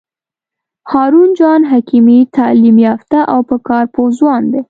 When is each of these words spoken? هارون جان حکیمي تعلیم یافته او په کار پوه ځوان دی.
هارون 0.91 1.29
جان 1.39 1.61
حکیمي 1.71 2.19
تعلیم 2.37 2.77
یافته 2.87 3.19
او 3.33 3.39
په 3.49 3.55
کار 3.67 3.85
پوه 3.93 4.09
ځوان 4.19 4.43
دی. 4.51 4.59